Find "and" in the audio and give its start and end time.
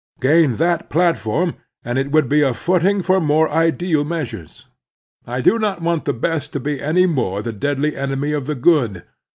1.85-1.99